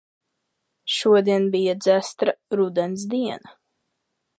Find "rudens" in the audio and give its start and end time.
2.59-3.09